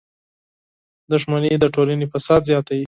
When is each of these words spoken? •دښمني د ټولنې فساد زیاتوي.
•دښمني 1.11 1.51
د 1.59 1.65
ټولنې 1.75 2.05
فساد 2.13 2.41
زیاتوي. 2.49 2.79